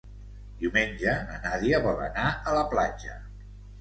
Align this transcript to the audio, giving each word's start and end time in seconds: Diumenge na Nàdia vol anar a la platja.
Diumenge 0.61 1.13
na 1.27 1.37
Nàdia 1.43 1.81
vol 1.85 2.03
anar 2.09 2.27
a 2.53 2.57
la 2.59 2.65
platja. 2.73 3.19